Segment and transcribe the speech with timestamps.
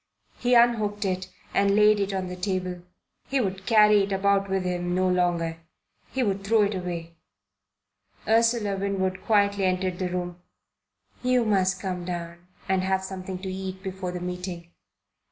[0.39, 2.81] He unhooked it and laid it on the table.
[3.27, 5.59] He would carry it about with him no longer.
[6.11, 7.17] He would throw it away.
[8.27, 10.39] Ursula Winwood quietly entered the room.
[11.21, 14.71] "You must come down and have something to eat before the meeting."